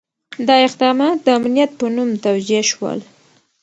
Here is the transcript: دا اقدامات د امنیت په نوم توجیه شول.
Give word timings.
دا 0.47 0.55
اقدامات 0.67 1.17
د 1.21 1.27
امنیت 1.37 1.71
په 1.79 1.85
نوم 1.95 2.09
توجیه 2.25 2.61
شول. 2.69 2.99